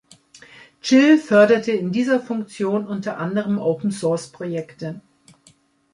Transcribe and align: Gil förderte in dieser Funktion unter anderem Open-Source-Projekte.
Gil 0.81 1.17
förderte 1.19 1.71
in 1.73 1.91
dieser 1.91 2.19
Funktion 2.19 2.87
unter 2.87 3.19
anderem 3.19 3.59
Open-Source-Projekte. 3.59 4.99